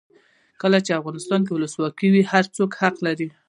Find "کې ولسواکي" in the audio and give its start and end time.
1.43-2.07